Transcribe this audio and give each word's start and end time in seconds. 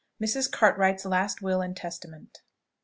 MRS. 0.19 0.49
CARTWRIGHT'S 0.51 1.05
LAST 1.05 1.43
WILL 1.43 1.61
AND 1.61 1.77
TESTAMENT. 1.77 2.41